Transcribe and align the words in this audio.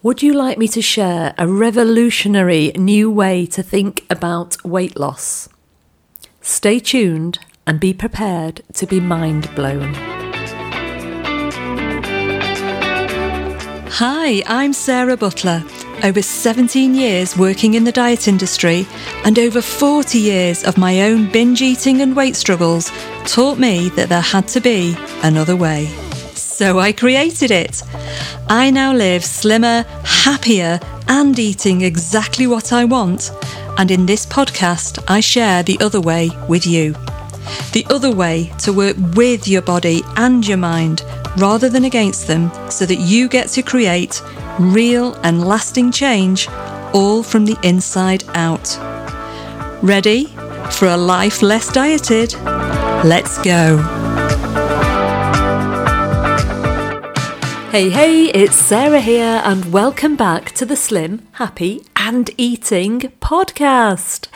Would 0.00 0.22
you 0.22 0.32
like 0.32 0.58
me 0.58 0.68
to 0.68 0.80
share 0.80 1.34
a 1.36 1.48
revolutionary 1.48 2.70
new 2.76 3.10
way 3.10 3.46
to 3.46 3.64
think 3.64 4.06
about 4.08 4.56
weight 4.64 4.96
loss? 4.96 5.48
Stay 6.40 6.78
tuned 6.78 7.40
and 7.66 7.80
be 7.80 7.92
prepared 7.92 8.62
to 8.74 8.86
be 8.86 9.00
mind 9.00 9.52
blown. 9.56 9.94
Hi, 13.90 14.40
I'm 14.46 14.72
Sarah 14.72 15.16
Butler. 15.16 15.64
Over 16.04 16.22
17 16.22 16.94
years 16.94 17.36
working 17.36 17.74
in 17.74 17.82
the 17.82 17.90
diet 17.90 18.28
industry 18.28 18.86
and 19.24 19.36
over 19.36 19.60
40 19.60 20.16
years 20.16 20.62
of 20.62 20.78
my 20.78 21.02
own 21.02 21.28
binge 21.32 21.60
eating 21.60 22.02
and 22.02 22.14
weight 22.14 22.36
struggles 22.36 22.92
taught 23.24 23.58
me 23.58 23.88
that 23.96 24.08
there 24.08 24.20
had 24.20 24.46
to 24.48 24.60
be 24.60 24.96
another 25.24 25.56
way. 25.56 25.92
So 26.58 26.80
I 26.80 26.90
created 26.90 27.52
it. 27.52 27.84
I 28.48 28.70
now 28.70 28.92
live 28.92 29.24
slimmer, 29.24 29.84
happier, 30.02 30.80
and 31.06 31.38
eating 31.38 31.82
exactly 31.82 32.48
what 32.48 32.72
I 32.72 32.84
want. 32.84 33.30
And 33.76 33.92
in 33.92 34.06
this 34.06 34.26
podcast, 34.26 34.98
I 35.06 35.20
share 35.20 35.62
the 35.62 35.78
other 35.78 36.00
way 36.00 36.30
with 36.48 36.66
you. 36.66 36.94
The 37.74 37.86
other 37.90 38.10
way 38.10 38.50
to 38.58 38.72
work 38.72 38.96
with 39.14 39.46
your 39.46 39.62
body 39.62 40.02
and 40.16 40.44
your 40.44 40.56
mind 40.56 41.04
rather 41.36 41.68
than 41.68 41.84
against 41.84 42.26
them 42.26 42.50
so 42.68 42.84
that 42.86 42.98
you 42.98 43.28
get 43.28 43.50
to 43.50 43.62
create 43.62 44.20
real 44.58 45.14
and 45.22 45.46
lasting 45.46 45.92
change 45.92 46.48
all 46.92 47.22
from 47.22 47.44
the 47.44 47.56
inside 47.62 48.24
out. 48.30 48.76
Ready 49.80 50.24
for 50.72 50.88
a 50.88 50.96
life 50.96 51.40
less 51.40 51.70
dieted? 51.70 52.34
Let's 53.04 53.40
go. 53.42 54.07
Hey, 57.70 57.90
hey, 57.90 58.24
it's 58.30 58.56
Sarah 58.56 58.98
here, 58.98 59.42
and 59.44 59.70
welcome 59.70 60.16
back 60.16 60.52
to 60.52 60.64
the 60.64 60.74
Slim, 60.74 61.28
Happy, 61.32 61.84
and 61.96 62.30
Eating 62.38 63.00
podcast. 63.20 64.28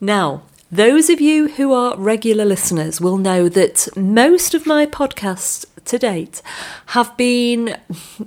Now, 0.00 0.42
those 0.70 1.10
of 1.10 1.20
you 1.20 1.48
who 1.48 1.72
are 1.72 1.98
regular 1.98 2.44
listeners 2.44 3.00
will 3.00 3.18
know 3.18 3.48
that 3.48 3.88
most 3.96 4.54
of 4.54 4.64
my 4.64 4.86
podcasts 4.86 5.66
to 5.86 5.98
date 5.98 6.40
have 6.86 7.16
been 7.16 7.76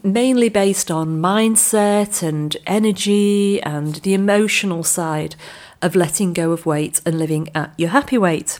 mainly 0.03 0.49
based 0.49 0.91
on 0.91 1.21
mindset 1.21 2.21
and 2.21 2.57
energy 2.67 3.61
and 3.63 3.95
the 3.95 4.13
emotional 4.13 4.83
side 4.83 5.37
of 5.81 5.95
letting 5.95 6.33
go 6.33 6.51
of 6.51 6.65
weight 6.65 6.99
and 7.05 7.17
living 7.17 7.47
at 7.55 7.73
your 7.77 7.89
happy 7.89 8.17
weight. 8.17 8.59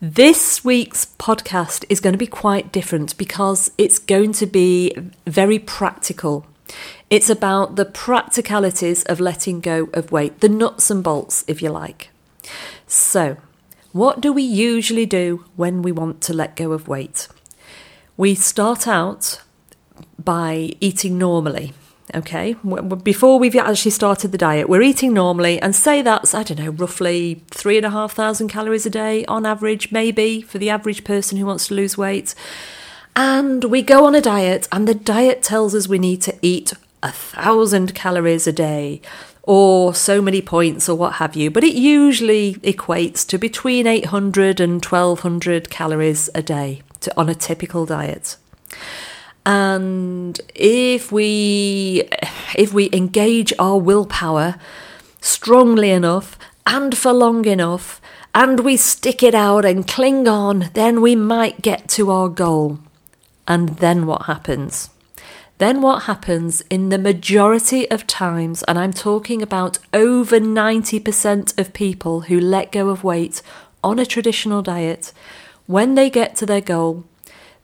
This 0.00 0.64
week's 0.64 1.06
podcast 1.18 1.84
is 1.88 1.98
going 1.98 2.12
to 2.12 2.18
be 2.18 2.28
quite 2.28 2.70
different 2.70 3.18
because 3.18 3.72
it's 3.76 3.98
going 3.98 4.32
to 4.34 4.46
be 4.46 4.94
very 5.26 5.58
practical. 5.58 6.46
It's 7.10 7.28
about 7.28 7.74
the 7.74 7.84
practicalities 7.84 9.02
of 9.06 9.18
letting 9.18 9.58
go 9.58 9.88
of 9.92 10.12
weight, 10.12 10.38
the 10.38 10.48
nuts 10.48 10.88
and 10.88 11.02
bolts, 11.02 11.44
if 11.48 11.60
you 11.60 11.70
like. 11.70 12.10
So, 12.86 13.38
what 13.90 14.20
do 14.20 14.32
we 14.32 14.44
usually 14.44 15.04
do 15.04 15.44
when 15.56 15.82
we 15.82 15.90
want 15.90 16.20
to 16.22 16.32
let 16.32 16.54
go 16.54 16.70
of 16.70 16.86
weight? 16.86 17.26
We 18.16 18.36
start 18.36 18.86
out 18.86 19.40
by 20.16 20.76
eating 20.80 21.18
normally. 21.18 21.72
Okay, 22.14 22.54
before 23.02 23.38
we've 23.38 23.54
actually 23.54 23.90
started 23.90 24.32
the 24.32 24.38
diet, 24.38 24.68
we're 24.68 24.80
eating 24.80 25.12
normally, 25.12 25.60
and 25.60 25.76
say 25.76 26.00
that's, 26.00 26.32
I 26.32 26.42
don't 26.42 26.58
know, 26.58 26.70
roughly 26.70 27.42
three 27.50 27.76
and 27.76 27.84
a 27.84 27.90
half 27.90 28.14
thousand 28.14 28.48
calories 28.48 28.86
a 28.86 28.90
day 28.90 29.26
on 29.26 29.44
average, 29.44 29.92
maybe 29.92 30.40
for 30.40 30.56
the 30.56 30.70
average 30.70 31.04
person 31.04 31.36
who 31.36 31.44
wants 31.44 31.66
to 31.68 31.74
lose 31.74 31.98
weight. 31.98 32.34
And 33.14 33.64
we 33.64 33.82
go 33.82 34.06
on 34.06 34.14
a 34.14 34.22
diet, 34.22 34.68
and 34.72 34.88
the 34.88 34.94
diet 34.94 35.42
tells 35.42 35.74
us 35.74 35.86
we 35.86 35.98
need 35.98 36.22
to 36.22 36.34
eat 36.40 36.72
a 37.02 37.12
thousand 37.12 37.94
calories 37.94 38.46
a 38.46 38.52
day 38.52 39.02
or 39.42 39.94
so 39.94 40.20
many 40.20 40.42
points 40.42 40.88
or 40.88 40.94
what 40.94 41.14
have 41.14 41.34
you, 41.34 41.50
but 41.50 41.64
it 41.64 41.74
usually 41.74 42.54
equates 42.56 43.26
to 43.26 43.38
between 43.38 43.86
800 43.86 44.60
and 44.60 44.84
1200 44.84 45.70
calories 45.70 46.28
a 46.34 46.42
day 46.42 46.82
to, 47.00 47.12
on 47.18 47.28
a 47.28 47.34
typical 47.34 47.86
diet. 47.86 48.36
And 49.48 50.38
if 50.54 51.10
we 51.10 52.06
if 52.54 52.74
we 52.74 52.90
engage 52.92 53.54
our 53.58 53.78
willpower 53.78 54.56
strongly 55.22 55.90
enough 55.90 56.38
and 56.66 56.96
for 56.96 57.14
long 57.14 57.46
enough 57.46 57.98
and 58.34 58.60
we 58.60 58.76
stick 58.76 59.22
it 59.22 59.34
out 59.34 59.64
and 59.64 59.88
cling 59.88 60.28
on, 60.28 60.68
then 60.74 61.00
we 61.00 61.16
might 61.16 61.62
get 61.62 61.88
to 61.96 62.10
our 62.10 62.28
goal. 62.28 62.78
And 63.46 63.70
then 63.78 64.04
what 64.04 64.26
happens? 64.26 64.90
Then 65.56 65.80
what 65.80 66.02
happens 66.02 66.60
in 66.68 66.90
the 66.90 66.98
majority 66.98 67.90
of 67.90 68.06
times, 68.06 68.62
and 68.64 68.78
I'm 68.78 68.92
talking 68.92 69.40
about 69.40 69.78
over 69.94 70.38
90% 70.38 71.58
of 71.58 71.72
people 71.72 72.20
who 72.28 72.38
let 72.38 72.70
go 72.70 72.90
of 72.90 73.02
weight 73.02 73.40
on 73.82 73.98
a 73.98 74.04
traditional 74.04 74.60
diet, 74.60 75.14
when 75.66 75.94
they 75.94 76.10
get 76.10 76.36
to 76.36 76.46
their 76.46 76.60
goal, 76.60 77.04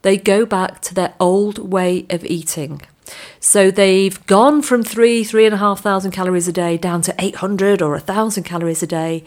they 0.05 0.17
go 0.17 0.45
back 0.45 0.81
to 0.81 0.93
their 0.93 1.15
old 1.19 1.57
way 1.57 2.05
of 2.11 2.23
eating. 2.25 2.79
So 3.39 3.71
they've 3.71 4.23
gone 4.27 4.61
from 4.61 4.83
three, 4.83 5.23
three 5.23 5.45
and 5.45 5.55
a 5.55 5.57
half 5.57 5.81
thousand 5.81 6.11
calories 6.11 6.47
a 6.47 6.51
day 6.51 6.77
down 6.77 7.01
to 7.01 7.15
800 7.17 7.81
or 7.81 7.95
a 7.95 7.99
thousand 7.99 8.43
calories 8.43 8.83
a 8.83 8.87
day. 8.87 9.23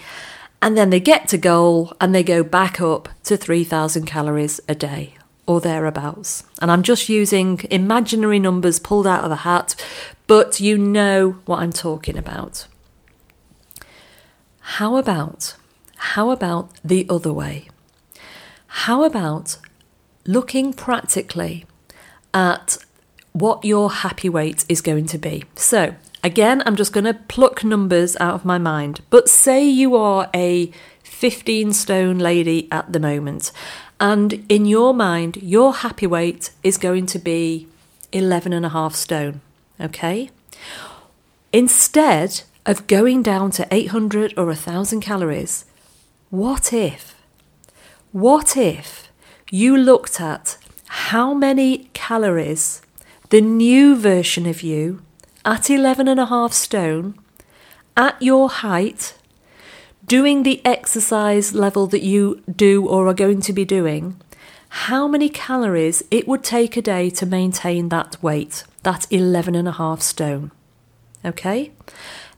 And 0.63 0.79
then 0.79 0.91
they 0.91 1.01
get 1.01 1.27
to 1.29 1.37
goal 1.37 1.93
and 2.01 2.15
they 2.15 2.23
go 2.23 2.45
back 2.45 2.81
up 2.81 3.09
to 3.25 3.37
3,000 3.37 4.07
calories 4.07 4.61
a 4.69 4.77
day 4.77 5.15
or 5.49 5.61
thereabouts. 5.61 6.45
And 6.63 6.71
I'm 6.71 6.85
just 6.85 7.09
using 7.09 7.61
imaginary 7.73 8.39
numbers 8.39 8.79
pulled 8.79 9.09
out 9.09 9.25
of 9.25 9.33
a 9.33 9.43
hat, 9.43 9.75
but 10.29 10.61
you 10.61 10.79
know 10.79 11.41
what 11.45 11.59
I'm 11.59 11.73
talking 11.73 12.17
about. 12.17 12.69
How 14.61 14.97
about, 14.97 15.57
how 15.97 16.31
about 16.31 16.71
the 16.85 17.05
other 17.11 17.33
way? 17.33 17.69
How 18.69 19.03
about 19.03 19.59
looking 20.29 20.75
practically 20.75 21.65
at 22.35 22.77
what 23.33 23.65
your 23.65 23.91
happy 23.91 24.29
weight 24.29 24.65
is 24.69 24.83
going 24.83 25.07
to 25.07 25.17
be. 25.17 25.45
So, 25.57 25.95
again, 26.23 26.63
I'm 26.67 26.77
just 26.77 26.93
going 26.93 27.05
to 27.05 27.15
pluck 27.15 27.65
numbers 27.65 28.15
out 28.21 28.35
of 28.35 28.45
my 28.45 28.59
mind, 28.59 29.01
but 29.09 29.29
say 29.29 29.65
you 29.65 29.97
are 29.97 30.29
a 30.35 30.71
15 31.03 31.73
stone 31.73 32.19
lady 32.19 32.69
at 32.71 32.93
the 32.93 33.01
moment, 33.01 33.53
and 33.99 34.45
in 34.49 34.67
your 34.67 34.93
mind, 34.93 35.39
your 35.39 35.73
happy 35.77 36.07
weight 36.07 36.51
is 36.63 36.77
going 36.77 37.07
to 37.07 37.19
be 37.19 37.67
11 38.13 38.53
and 38.53 38.67
a 38.67 38.69
half 38.69 38.95
stone, 38.95 39.41
okay? 39.81 40.31
Instead 41.53 42.43
of 42.67 42.87
going 42.87 43.23
down 43.23 43.51
to 43.53 43.67
800 43.71 44.35
or 44.37 44.47
1000 44.47 45.01
calories, 45.01 45.65
what 46.29 46.73
if? 46.73 47.15
What 48.13 48.57
if 48.57 49.08
you 49.51 49.77
looked 49.77 50.21
at 50.21 50.57
how 50.87 51.33
many 51.35 51.89
calories 51.95 52.83
the 53.31 53.41
new 53.41 53.97
version 53.97 54.47
of 54.47 54.63
you 54.63 55.03
at 55.45 55.71
11 55.71 56.09
and 56.09 56.21
a 56.21 56.27
half 56.27 56.53
stone, 56.53 57.15
at 57.97 58.21
your 58.23 58.49
height, 58.49 59.15
doing 60.07 60.43
the 60.43 60.65
exercise 60.65 61.55
level 61.55 61.87
that 61.87 62.03
you 62.03 62.43
do 62.55 62.87
or 62.87 63.09
are 63.09 63.15
going 63.15 63.41
to 63.41 63.53
be 63.53 63.65
doing, 63.65 64.21
how 64.69 65.09
many 65.09 65.29
calories 65.29 66.03
it 66.11 66.29
would 66.29 66.45
take 66.45 66.77
a 66.77 66.83
day 66.83 67.09
to 67.11 67.27
maintain 67.27 67.89
that 67.89 68.23
weight, 68.23 68.65
that 68.83 69.07
11 69.11 69.55
and 69.55 69.69
a 69.69 69.73
half 69.73 70.03
stone. 70.03 70.51
Okay? 71.25 71.73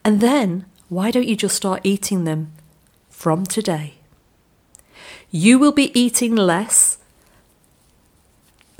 And 0.04 0.20
then, 0.20 0.66
why 0.88 1.10
don't 1.10 1.28
you 1.28 1.36
just 1.36 1.56
start 1.56 1.80
eating 1.84 2.24
them 2.24 2.52
from 3.08 3.44
today? 3.44 3.94
You 5.30 5.58
will 5.58 5.72
be 5.72 5.96
eating 5.98 6.34
less 6.34 6.89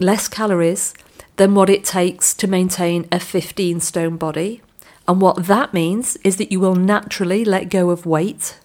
less 0.01 0.29
calories 0.29 0.95
than 1.37 1.55
what 1.55 1.71
it 1.71 1.85
takes 1.85 2.35
to 2.35 2.47
maintain 2.47 3.07
a 3.13 3.21
15 3.21 3.81
stone 3.81 4.17
body. 4.17 4.61
And 5.07 5.21
what 5.21 5.47
that 5.47 5.73
means 5.73 6.17
is 6.25 6.37
that 6.37 6.53
you 6.53 6.61
will 6.61 6.75
naturally 6.75 7.45
let 7.45 7.71
go 7.71 7.91
of 7.91 8.07
weight. 8.07 8.59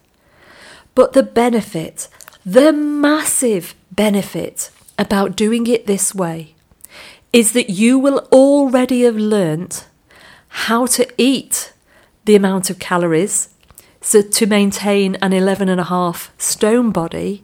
But 0.93 1.13
the 1.13 1.23
benefit, 1.23 2.07
the 2.45 2.71
massive 2.71 3.75
benefit 3.91 4.71
about 4.97 5.35
doing 5.35 5.67
it 5.67 5.87
this 5.87 6.13
way 6.15 6.55
is 7.33 7.51
that 7.51 7.69
you 7.69 7.99
will 7.99 8.19
already 8.31 9.01
have 9.01 9.17
learnt 9.17 9.87
how 10.47 10.85
to 10.85 11.07
eat 11.17 11.73
the 12.23 12.35
amount 12.35 12.69
of 12.69 12.79
calories 12.79 13.49
so 13.99 14.21
to 14.21 14.45
maintain 14.45 15.15
an 15.15 15.33
11 15.33 15.67
and 15.67 15.81
a 15.81 15.85
half 15.85 16.31
stone 16.37 16.91
body 16.91 17.43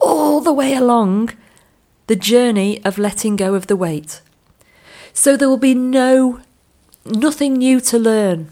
all 0.00 0.40
the 0.40 0.52
way 0.52 0.74
along 0.74 1.30
the 2.10 2.16
journey 2.16 2.84
of 2.84 2.98
letting 2.98 3.36
go 3.36 3.54
of 3.54 3.68
the 3.68 3.76
weight. 3.76 4.20
So 5.12 5.36
there 5.36 5.48
will 5.48 5.56
be 5.56 5.76
no 5.76 6.40
nothing 7.04 7.52
new 7.52 7.78
to 7.82 8.00
learn. 8.00 8.50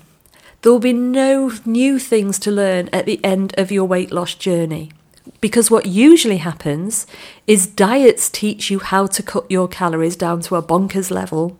There 0.62 0.70
will 0.70 0.78
be 0.78 0.92
no 0.92 1.50
new 1.64 1.98
things 1.98 2.38
to 2.38 2.52
learn 2.52 2.88
at 2.92 3.04
the 3.04 3.18
end 3.24 3.58
of 3.58 3.72
your 3.72 3.84
weight 3.84 4.12
loss 4.12 4.36
journey. 4.36 4.92
Because 5.40 5.72
what 5.72 5.86
usually 5.86 6.36
happens 6.36 7.04
is 7.48 7.66
diets 7.66 8.30
teach 8.30 8.70
you 8.70 8.78
how 8.78 9.08
to 9.08 9.24
cut 9.24 9.50
your 9.50 9.66
calories 9.66 10.14
down 10.14 10.40
to 10.42 10.54
a 10.54 10.62
bonkers 10.62 11.10
level. 11.10 11.58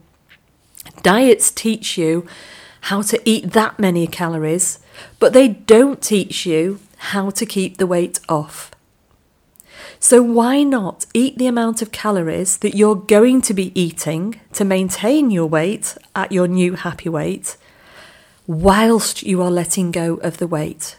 Diets 1.03 1.50
teach 1.50 1.99
you 1.99 2.29
how 2.83 3.03
to 3.03 3.21
eat 3.29 3.50
that 3.55 3.81
many 3.81 4.06
calories, 4.06 4.79
but 5.19 5.33
they 5.33 5.49
don't 5.49 6.00
teach 6.00 6.47
you 6.47 6.79
how 7.11 7.31
to 7.31 7.45
keep 7.45 7.79
the 7.79 7.89
weight 7.89 8.21
off. 8.29 8.71
So, 10.00 10.23
why 10.23 10.62
not 10.62 11.06
eat 11.12 11.39
the 11.39 11.49
amount 11.49 11.83
of 11.83 11.91
calories 11.91 12.59
that 12.59 12.77
you're 12.77 12.95
going 12.95 13.43
to 13.43 13.55
be 13.55 13.79
eating 13.79 14.41
to 14.53 14.65
maintain 14.65 15.31
your 15.31 15.47
weight 15.47 15.97
at 16.15 16.31
your 16.31 16.47
new 16.47 16.75
happy 16.75 17.09
weight, 17.09 17.56
whilst 18.47 19.25
you 19.25 19.43
are 19.43 19.50
letting 19.50 19.91
go 19.91 20.15
of 20.17 20.37
the 20.37 20.47
weight? 20.47 20.97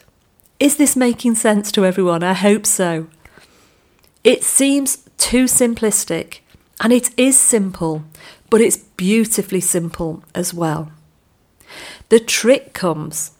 Is 0.59 0.75
this 0.75 0.97
making 0.97 1.35
sense 1.35 1.71
to 1.71 1.85
everyone? 1.85 2.23
I 2.23 2.33
hope 2.33 2.65
so. 2.65 3.07
It 4.25 4.43
seems 4.43 4.97
too 5.17 5.45
simplistic, 5.45 6.39
and 6.81 6.91
it 6.91 7.17
is 7.17 7.39
simple, 7.39 8.03
but 8.49 8.59
it's 8.59 8.77
beautifully 8.77 9.61
simple 9.61 10.23
as 10.35 10.53
well. 10.53 10.91
The 12.09 12.19
trick 12.19 12.73
comes. 12.73 13.31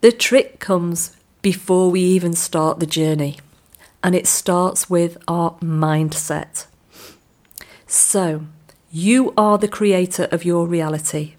The 0.00 0.10
trick 0.10 0.58
comes 0.58 1.16
before 1.40 1.90
we 1.90 2.00
even 2.00 2.32
start 2.32 2.80
the 2.80 2.86
journey, 2.86 3.38
and 4.04 4.14
it 4.14 4.26
starts 4.26 4.90
with 4.90 5.16
our 5.26 5.52
mindset. 5.60 6.66
So, 7.86 8.44
you 8.92 9.32
are 9.36 9.56
the 9.56 9.66
creator 9.66 10.28
of 10.30 10.44
your 10.44 10.66
reality. 10.66 11.34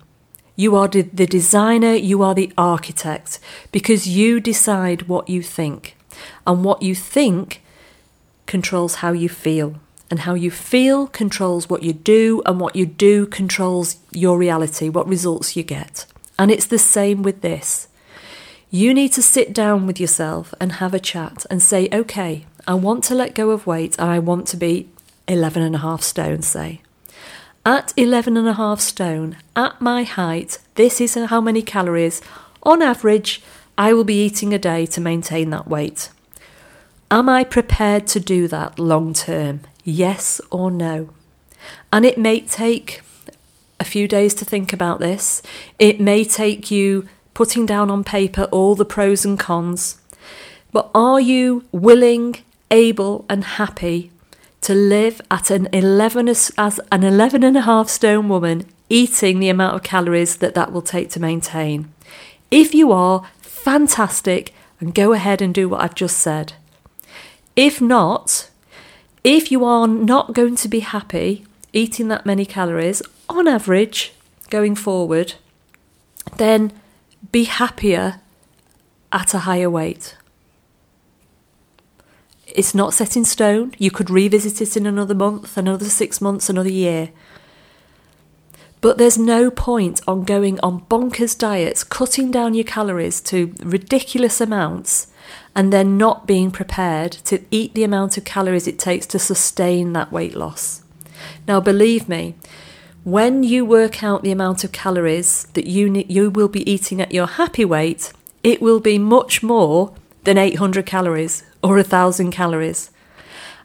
You 0.56 0.75
are 0.75 0.88
the 0.88 1.03
designer, 1.27 1.94
you 1.94 2.23
are 2.23 2.33
the 2.33 2.51
architect, 2.57 3.39
because 3.71 4.07
you 4.07 4.39
decide 4.39 5.03
what 5.03 5.29
you 5.29 5.44
think. 5.44 5.95
And 6.47 6.65
what 6.65 6.81
you 6.81 6.95
think 6.95 7.62
controls 8.47 8.95
how 8.95 9.12
you 9.12 9.29
feel. 9.29 9.75
And 10.09 10.21
how 10.21 10.33
you 10.33 10.50
feel 10.50 11.07
controls 11.07 11.69
what 11.69 11.83
you 11.83 11.94
do, 11.94 12.41
and 12.47 12.59
what 12.59 12.75
you 12.75 12.88
do 12.88 13.27
controls 13.27 13.97
your 14.12 14.39
reality, 14.39 14.89
what 14.89 15.07
results 15.07 15.56
you 15.56 15.62
get. 15.62 16.06
And 16.39 16.50
it's 16.50 16.65
the 16.65 16.79
same 16.79 17.21
with 17.21 17.41
this. 17.41 17.89
You 18.71 18.94
need 18.94 19.13
to 19.13 19.21
sit 19.21 19.53
down 19.53 19.88
with 19.88 20.00
yourself 20.00 20.53
and 20.59 20.73
have 20.73 20.94
a 20.94 21.00
chat 21.00 21.45
and 21.50 21.62
say, 21.62 21.88
okay, 21.94 22.45
I 22.67 22.73
want 22.73 23.03
to 23.06 23.15
let 23.15 23.35
go 23.35 23.51
of 23.51 23.67
weight 23.67 23.95
and 24.00 24.09
I 24.09 24.19
want 24.19 24.47
to 24.47 24.57
be 24.57 24.89
11 25.27 25.62
and 25.62 25.75
a 25.75 25.79
half 25.79 26.01
stone, 26.01 26.41
say. 26.41 26.81
At 27.65 27.94
11 27.97 28.38
and 28.38 28.47
a 28.47 28.53
half 28.53 28.79
stone, 28.79 29.38
at 29.56 29.79
my 29.81 30.03
height, 30.03 30.59
this 30.75 31.01
is 31.01 31.15
how 31.15 31.41
many 31.41 31.62
calories, 31.62 32.21
on 32.63 32.81
average, 32.81 33.41
I 33.77 33.94
will 33.94 34.03
be 34.03 34.23
eating 34.23 34.53
a 34.53 34.59
day 34.59 34.85
to 34.88 35.01
maintain 35.01 35.50
that 35.50 35.67
weight. 35.67 36.09
Am 37.12 37.29
I 37.29 37.44
prepared 37.44 38.07
to 38.07 38.19
do 38.19 38.47
that 38.47 38.79
long 38.79 39.13
term? 39.13 39.62
Yes 39.83 40.41
or 40.50 40.71
no? 40.71 41.09
And 41.91 42.06
it 42.06 42.17
may 42.17 42.41
take 42.41 43.01
a 43.79 43.85
few 43.85 44.07
days 44.07 44.33
to 44.35 44.45
think 44.45 44.73
about 44.73 45.00
this. 45.00 45.41
It 45.77 46.00
may 46.00 46.23
take 46.23 46.71
you 46.71 47.07
putting 47.33 47.65
down 47.65 47.91
on 47.91 48.03
paper 48.03 48.44
all 48.45 48.75
the 48.75 48.85
pros 48.85 49.25
and 49.25 49.39
cons. 49.39 50.01
But 50.71 50.89
are 50.95 51.19
you 51.19 51.65
willing, 51.71 52.38
able, 52.71 53.25
and 53.29 53.44
happy 53.44 54.12
to 54.62 54.73
live 54.73 55.21
at 55.29 55.51
an 55.51 55.67
11 55.71 56.27
as 56.27 56.79
an 56.91 57.03
11 57.03 57.44
and 57.44 57.56
a 57.56 57.62
half 57.62 57.88
stone 57.88 58.27
woman 58.27 58.65
eating 58.89 59.39
the 59.39 59.50
amount 59.50 59.75
of 59.75 59.83
calories 59.83 60.38
that 60.38 60.56
that 60.56 60.71
will 60.71 60.81
take 60.81 61.09
to 61.12 61.19
maintain. 61.19 61.91
If 62.50 62.73
you 62.73 62.91
are 62.91 63.25
fantastic 63.65 64.53
and 64.79 64.94
go 64.94 65.13
ahead 65.13 65.41
and 65.41 65.53
do 65.53 65.67
what 65.67 65.81
i've 65.81 65.95
just 65.95 66.19
said. 66.19 66.53
If 67.56 67.81
not 67.81 68.50
if 69.23 69.51
you 69.51 69.65
are 69.65 69.88
not 69.88 70.33
going 70.33 70.56
to 70.57 70.67
be 70.67 70.81
happy 70.81 71.45
eating 71.73 72.07
that 72.09 72.27
many 72.27 72.45
calories 72.45 73.01
on 73.27 73.47
average 73.47 74.13
going 74.51 74.75
forward 74.75 75.33
then 76.38 76.71
be 77.31 77.45
happier 77.45 78.21
at 79.12 79.33
a 79.33 79.39
higher 79.39 79.69
weight 79.69 80.15
it's 82.47 82.75
not 82.75 82.94
set 82.94 83.18
in 83.18 83.25
stone. 83.25 83.74
You 83.77 83.92
could 83.92 84.09
revisit 84.09 84.62
it 84.62 84.77
in 84.77 84.86
another 84.86 85.15
month, 85.15 85.57
another 85.57 85.86
six 85.86 86.21
months, 86.21 86.50
another 86.50 86.69
year. 86.69 87.09
But 88.81 88.97
there's 88.97 89.18
no 89.18 89.50
point 89.50 90.01
on 90.07 90.25
going 90.25 90.59
on 90.59 90.81
bonkers 90.81 91.38
diets, 91.38 91.83
cutting 91.83 92.30
down 92.30 92.53
your 92.53 92.65
calories 92.65 93.19
to 93.21 93.56
ridiculous 93.63 94.39
amounts, 94.39 95.07
and 95.56 95.74
then 95.74 95.97
not 95.97 96.27
being 96.27 96.51
prepared 96.51 97.13
to 97.13 97.44
eat 97.50 97.74
the 97.74 97.83
amount 97.83 98.18
of 98.18 98.25
calories 98.25 98.68
it 98.68 98.77
takes 98.77 99.07
to 99.07 99.18
sustain 99.18 99.94
that 99.94 100.12
weight 100.12 100.36
loss. 100.36 100.83
Now, 101.48 101.59
believe 101.59 102.07
me, 102.07 102.36
when 103.03 103.44
you 103.44 103.65
work 103.65 104.03
out 104.03 104.21
the 104.21 104.31
amount 104.31 104.63
of 104.63 104.71
calories 104.71 105.45
that 105.53 105.65
you, 105.65 105.89
ne- 105.89 106.06
you 106.07 106.30
will 106.30 106.48
be 106.48 106.69
eating 106.69 107.01
at 107.01 107.12
your 107.12 107.27
happy 107.27 107.65
weight, 107.65 108.13
it 108.44 108.62
will 108.62 108.80
be 108.80 109.00
much 109.00 109.41
more 109.41 109.95
than 110.25 110.38
800 110.38 110.86
calories 110.86 111.44
or 111.65 111.77
a 111.77 111.81
1,000 111.81 112.29
calories. 112.29 112.91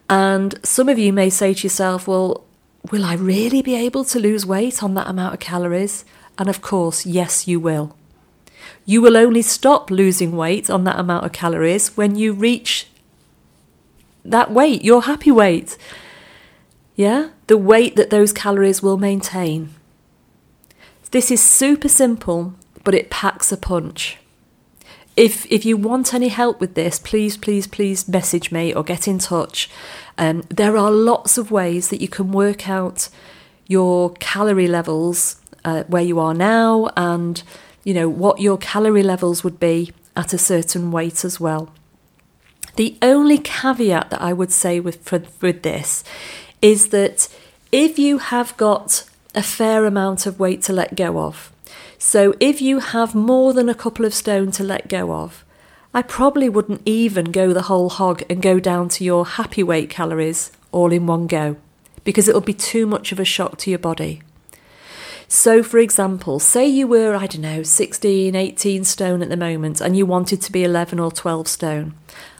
And 0.08 0.58
some 0.64 0.88
of 0.88 0.98
you 0.98 1.12
may 1.12 1.28
say 1.28 1.52
to 1.52 1.62
yourself, 1.64 2.08
well, 2.08 2.44
will 2.90 3.04
I 3.04 3.14
really 3.14 3.60
be 3.60 3.74
able 3.74 4.04
to 4.04 4.18
lose 4.18 4.46
weight 4.46 4.82
on 4.82 4.94
that 4.94 5.06
amount 5.06 5.34
of 5.34 5.40
calories? 5.40 6.06
And 6.38 6.48
of 6.48 6.62
course, 6.62 7.04
yes, 7.04 7.46
you 7.46 7.60
will. 7.60 7.94
You 8.86 9.02
will 9.02 9.18
only 9.18 9.42
stop 9.42 9.90
losing 9.90 10.34
weight 10.34 10.70
on 10.70 10.84
that 10.84 10.98
amount 10.98 11.26
of 11.26 11.32
calories 11.32 11.94
when 11.94 12.16
you 12.16 12.32
reach 12.32 12.86
that 14.24 14.50
weight, 14.50 14.82
your 14.82 15.02
happy 15.02 15.30
weight. 15.30 15.76
Yeah? 16.96 17.28
The 17.48 17.58
weight 17.58 17.96
that 17.96 18.08
those 18.08 18.32
calories 18.32 18.82
will 18.82 18.96
maintain. 18.96 19.74
This 21.10 21.30
is 21.30 21.42
super 21.42 21.88
simple, 21.88 22.54
but 22.82 22.94
it 22.94 23.10
packs 23.10 23.52
a 23.52 23.58
punch. 23.58 24.16
If 25.20 25.44
if 25.50 25.66
you 25.66 25.76
want 25.76 26.14
any 26.14 26.28
help 26.28 26.60
with 26.60 26.72
this, 26.72 26.98
please, 26.98 27.36
please, 27.36 27.66
please 27.66 28.08
message 28.08 28.50
me 28.50 28.72
or 28.72 28.82
get 28.82 29.06
in 29.06 29.18
touch. 29.18 29.68
Um, 30.16 30.44
there 30.48 30.78
are 30.78 30.90
lots 30.90 31.36
of 31.36 31.50
ways 31.50 31.90
that 31.90 32.00
you 32.00 32.08
can 32.08 32.32
work 32.32 32.70
out 32.70 33.10
your 33.66 34.14
calorie 34.14 34.66
levels 34.66 35.36
uh, 35.62 35.82
where 35.88 36.02
you 36.02 36.18
are 36.18 36.32
now, 36.32 36.88
and 36.96 37.42
you 37.84 37.92
know 37.92 38.08
what 38.08 38.40
your 38.40 38.56
calorie 38.56 39.02
levels 39.02 39.44
would 39.44 39.60
be 39.60 39.92
at 40.16 40.32
a 40.32 40.38
certain 40.38 40.90
weight 40.90 41.22
as 41.22 41.38
well. 41.38 41.70
The 42.76 42.96
only 43.02 43.36
caveat 43.36 44.08
that 44.08 44.22
I 44.22 44.32
would 44.32 44.50
say 44.50 44.80
with 44.80 45.02
for, 45.04 45.22
with 45.42 45.60
this 45.60 46.02
is 46.62 46.88
that 46.96 47.28
if 47.70 47.98
you 47.98 48.16
have 48.18 48.56
got 48.56 49.04
a 49.34 49.42
fair 49.42 49.84
amount 49.84 50.24
of 50.24 50.40
weight 50.40 50.62
to 50.62 50.72
let 50.72 50.96
go 50.96 51.18
of, 51.18 51.52
so 52.02 52.34
if 52.40 52.62
you 52.62 52.78
have 52.78 53.14
more 53.14 53.52
than 53.52 53.68
a 53.68 53.74
couple 53.74 54.06
of 54.06 54.14
stone 54.14 54.50
to 54.52 54.64
let 54.64 54.88
go 54.88 55.12
of, 55.12 55.44
I 55.92 56.00
probably 56.00 56.48
wouldn't 56.48 56.80
even 56.86 57.26
go 57.26 57.52
the 57.52 57.68
whole 57.68 57.90
hog 57.90 58.22
and 58.30 58.40
go 58.40 58.58
down 58.58 58.88
to 58.88 59.04
your 59.04 59.26
happy 59.26 59.62
weight 59.62 59.90
calories 59.90 60.50
all 60.72 60.92
in 60.92 61.06
one 61.06 61.26
go 61.26 61.58
because 62.02 62.26
it'll 62.26 62.40
be 62.40 62.54
too 62.54 62.86
much 62.86 63.12
of 63.12 63.20
a 63.20 63.24
shock 63.26 63.58
to 63.58 63.70
your 63.70 63.78
body. 63.78 64.22
So, 65.28 65.62
for 65.62 65.76
example, 65.76 66.38
say 66.40 66.66
you 66.66 66.86
were, 66.86 67.14
I 67.14 67.26
don't 67.26 67.42
know, 67.42 67.62
16, 67.62 68.34
18 68.34 68.84
stone 68.84 69.20
at 69.20 69.28
the 69.28 69.36
moment 69.36 69.82
and 69.82 69.94
you 69.94 70.06
wanted 70.06 70.40
to 70.40 70.52
be 70.52 70.64
11 70.64 70.98
or 70.98 71.12
12 71.12 71.48
stone. 71.48 71.92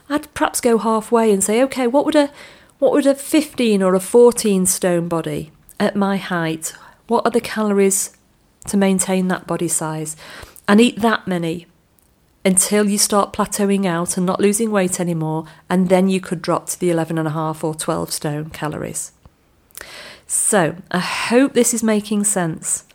I'd 0.09 0.33
perhaps 0.33 0.59
go 0.59 0.79
halfway 0.79 1.31
and 1.31 1.43
say, 1.43 1.61
okay, 1.61 1.85
what 1.85 2.05
would 2.05 2.15
a 2.15 2.31
what 2.79 2.93
would 2.93 3.05
a 3.05 3.13
15 3.13 3.83
or 3.83 3.93
a 3.93 3.99
14 3.99 4.65
stone 4.65 5.07
body 5.07 5.51
at 5.79 5.95
my 5.95 6.17
height? 6.17 6.73
What 7.05 7.27
are 7.27 7.31
the 7.31 7.39
calories 7.39 8.17
to 8.67 8.77
maintain 8.77 9.27
that 9.27 9.47
body 9.47 9.67
size 9.67 10.15
and 10.67 10.79
eat 10.79 10.99
that 11.01 11.27
many 11.27 11.67
until 12.43 12.89
you 12.89 12.97
start 12.97 13.33
plateauing 13.33 13.85
out 13.85 14.17
and 14.17 14.25
not 14.25 14.39
losing 14.39 14.71
weight 14.71 14.99
anymore, 14.99 15.45
and 15.69 15.89
then 15.89 16.09
you 16.09 16.19
could 16.19 16.41
drop 16.41 16.67
to 16.67 16.79
the 16.79 16.89
11.5 16.89 17.63
or 17.63 17.75
12 17.75 18.11
stone 18.11 18.49
calories. 18.49 19.11
So, 20.25 20.75
I 20.89 20.99
hope 20.99 21.53
this 21.53 21.73
is 21.73 21.83
making 21.83 22.23
sense. 22.23 22.85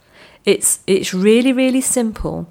It's, 0.45 0.81
it's 0.87 1.15
really, 1.15 1.53
really 1.53 1.81
simple, 1.81 2.51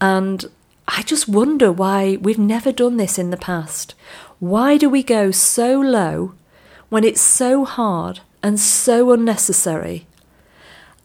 and 0.00 0.44
I 0.88 1.02
just 1.02 1.28
wonder 1.28 1.70
why 1.70 2.16
we've 2.20 2.38
never 2.38 2.72
done 2.72 2.96
this 2.96 3.18
in 3.18 3.30
the 3.30 3.36
past. 3.36 3.94
Why 4.40 4.76
do 4.76 4.90
we 4.90 5.02
go 5.02 5.30
so 5.30 5.80
low 5.80 6.34
when 6.88 7.04
it's 7.04 7.20
so 7.20 7.64
hard 7.64 8.20
and 8.42 8.58
so 8.58 9.12
unnecessary 9.12 10.06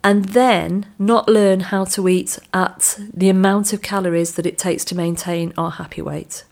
and 0.03 0.25
then 0.25 0.85
not 0.97 1.27
learn 1.27 1.59
how 1.59 1.83
to 1.83 2.07
eat 2.07 2.39
at 2.53 2.99
the 3.13 3.29
amount 3.29 3.73
of 3.73 3.81
calories 3.81 4.35
that 4.35 4.45
it 4.45 4.57
takes 4.57 4.85
to 4.85 4.95
maintain 4.95 5.53
our 5.57 5.71
happy 5.71 6.01
weight. 6.01 6.43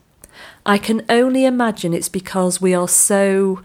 I 0.66 0.76
can 0.76 1.04
only 1.08 1.44
imagine 1.44 1.94
it's 1.94 2.10
because 2.10 2.60
we 2.60 2.74
are 2.74 2.88
so, 2.88 3.62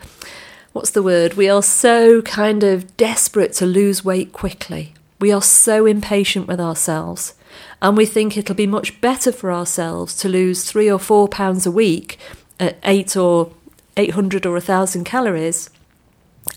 what's 0.72 0.92
the 0.92 1.04
word? 1.04 1.34
We 1.34 1.50
are 1.50 1.62
so 1.62 2.22
kind 2.22 2.64
of 2.64 2.96
desperate 2.96 3.54
to 3.54 3.66
lose 3.66 4.06
weight 4.06 4.32
quickly. 4.32 4.94
We 5.20 5.32
are 5.32 5.42
so 5.42 5.86
impatient 5.86 6.48
with 6.48 6.62
ourselves. 6.62 7.34
And 7.82 7.98
we 7.98 8.06
think 8.06 8.38
it'll 8.38 8.56
be 8.56 8.68
much 8.68 9.02
better 9.02 9.32
for 9.34 9.52
ourselves 9.52 10.16
to 10.18 10.30
lose 10.30 10.64
three 10.64 10.90
or 10.90 11.00
four 11.00 11.28
pounds 11.28 11.66
a 11.66 11.72
week 11.72 12.18
at 12.60 12.78
eight 12.84 13.18
or 13.18 13.52
800 13.98 14.46
or 14.46 14.54
1,000 14.54 15.04
calories. 15.04 15.70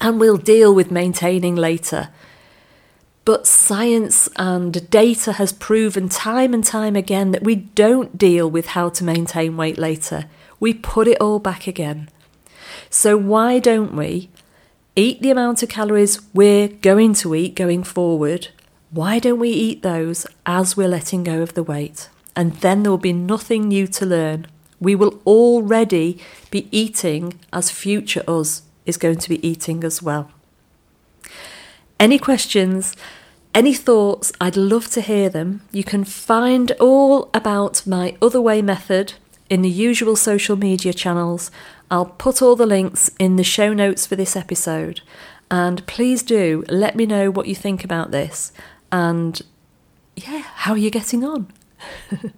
And 0.00 0.21
we'll 0.21 0.37
deal 0.37 0.73
with 0.73 0.90
maintaining 0.92 1.56
later 1.56 2.11
But 3.26 3.45
science 3.45 4.28
and 4.37 4.88
data 4.88 5.33
has 5.33 5.52
proven 5.52 6.09
time 6.09 6.54
and 6.54 6.62
time 6.62 6.95
again 6.95 7.33
that 7.33 7.42
we 7.42 7.56
don't 7.56 8.16
deal 8.16 8.49
with 8.49 8.66
how 8.66 8.88
to 8.90 9.02
maintain 9.02 9.56
weight 9.56 9.78
later. 9.78 10.26
We 10.61 10.73
put 10.73 11.09
it 11.09 11.21
all 11.21 11.40
back 11.40 11.66
again. 11.66 12.09
So, 12.88 13.16
why 13.16 13.59
don't 13.59 13.97
we 13.97 14.30
eat 14.95 15.23
the 15.23 15.33
amount 15.33 15.64
of 15.64 15.68
calories 15.68 16.21
we're 16.33 16.68
going 16.68 17.14
to 17.14 17.35
eat 17.35 17.56
going 17.56 17.83
forward? 17.83 18.49
Why 18.92 19.18
don't 19.18 19.40
we 19.40 19.50
eat 19.50 19.83
those 19.83 20.28
as 20.47 20.76
we're 20.76 20.87
letting 20.87 21.25
go 21.25 21.42
of 21.42 21.54
the 21.54 21.64
weight? 21.64 22.09
And 22.37 22.52
then 22.59 22.85
there 22.85 22.92
will 22.92 22.97
be 22.97 23.12
nothing 23.12 23.66
new 23.66 23.88
to 23.88 24.06
learn. 24.06 24.47
We 24.78 24.95
will 24.95 25.21
already 25.26 26.21
be 26.52 26.68
eating 26.71 27.40
as 27.52 27.73
future 27.73 28.23
us 28.28 28.62
is 28.85 28.97
going 28.97 29.18
to 29.18 29.28
be 29.28 29.45
eating 29.45 29.83
as 29.83 30.00
well. 30.00 30.30
Any 31.99 32.19
questions? 32.19 32.95
Any 33.55 33.73
thoughts? 33.73 34.33
I'd 34.41 34.57
love 34.57 34.88
to 34.91 35.00
hear 35.00 35.29
them. 35.29 35.62
You 35.73 35.83
can 35.83 36.05
find 36.05 36.73
all 36.73 37.31
about 37.33 37.87
my 37.87 38.17
other 38.21 38.41
way 38.41 38.61
method 38.61 39.15
in 39.49 39.62
the 39.62 39.71
usual 39.71 40.17
social 40.17 40.57
media 40.57 40.93
channels. 40.93 41.50
I'll 41.91 42.07
put 42.07 42.43
all 42.43 42.57
the 42.57 42.67
links 42.67 43.11
in 43.19 43.37
the 43.37 43.45
show 43.45 43.73
notes 43.73 44.07
for 44.07 44.17
this 44.17 44.37
episode. 44.37 45.00
And 45.50 45.87
please 45.87 46.23
do 46.23 46.65
let 46.69 46.97
me 46.97 47.07
know 47.07 47.31
what 47.31 47.47
you 47.47 47.55
think 47.55 47.85
about 47.85 48.11
this 48.11 48.53
and, 48.91 49.41
yeah, 50.17 50.41
how 50.41 50.73
are 50.73 50.79
you 50.79 50.91
getting 50.91 51.25
on? 51.25 51.53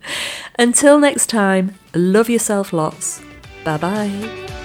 Until 0.59 0.99
next 0.99 1.27
time, 1.27 1.75
love 1.95 2.29
yourself 2.29 2.73
lots. 2.73 3.23
Bye 3.65 3.79
bye. 3.79 4.65